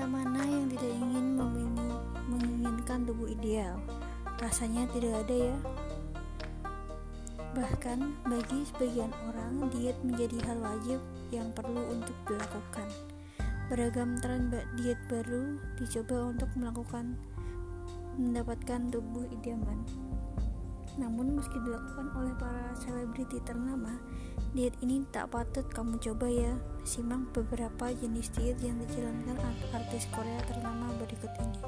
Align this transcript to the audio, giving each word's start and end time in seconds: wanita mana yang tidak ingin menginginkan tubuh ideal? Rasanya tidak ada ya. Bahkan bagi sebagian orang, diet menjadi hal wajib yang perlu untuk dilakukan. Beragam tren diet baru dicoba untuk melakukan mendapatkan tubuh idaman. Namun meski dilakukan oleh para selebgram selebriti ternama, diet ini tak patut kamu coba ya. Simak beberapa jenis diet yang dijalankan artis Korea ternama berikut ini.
wanita 0.00 0.16
mana 0.16 0.42
yang 0.48 0.64
tidak 0.72 0.92
ingin 0.96 1.26
menginginkan 2.32 3.04
tubuh 3.04 3.28
ideal? 3.28 3.76
Rasanya 4.40 4.88
tidak 4.96 5.12
ada 5.28 5.52
ya. 5.52 5.56
Bahkan 7.52 8.24
bagi 8.24 8.64
sebagian 8.64 9.12
orang, 9.28 9.68
diet 9.68 10.00
menjadi 10.00 10.40
hal 10.48 10.56
wajib 10.64 11.04
yang 11.28 11.52
perlu 11.52 11.84
untuk 11.92 12.16
dilakukan. 12.24 12.88
Beragam 13.68 14.16
tren 14.24 14.48
diet 14.80 14.96
baru 15.12 15.60
dicoba 15.76 16.32
untuk 16.32 16.48
melakukan 16.56 17.20
mendapatkan 18.16 18.80
tubuh 18.88 19.28
idaman. 19.28 19.84
Namun 20.96 21.36
meski 21.36 21.60
dilakukan 21.60 22.08
oleh 22.16 22.32
para 22.40 22.72
selebgram 22.72 22.99
selebriti 23.20 23.44
ternama, 23.44 24.00
diet 24.56 24.72
ini 24.80 25.04
tak 25.12 25.28
patut 25.28 25.68
kamu 25.68 26.00
coba 26.00 26.24
ya. 26.24 26.56
Simak 26.88 27.36
beberapa 27.36 27.92
jenis 27.92 28.32
diet 28.32 28.56
yang 28.64 28.80
dijalankan 28.80 29.36
artis 29.76 30.08
Korea 30.08 30.40
ternama 30.48 30.88
berikut 30.96 31.28
ini. 31.36 31.60